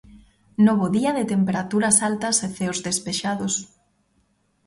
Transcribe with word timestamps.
Novo 0.65 0.85
día 0.97 1.11
de 1.17 1.25
temperaturas 1.33 1.97
altas 2.09 2.35
e 2.45 2.47
ceos 2.55 2.79
despexados. 2.87 3.53